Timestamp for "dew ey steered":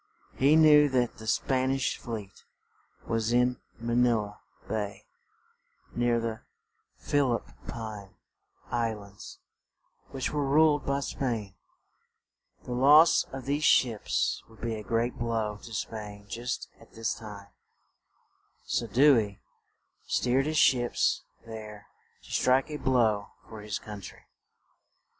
18.87-20.47